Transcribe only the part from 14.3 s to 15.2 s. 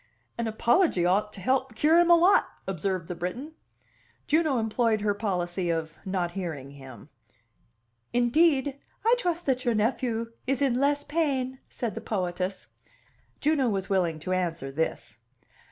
answer this.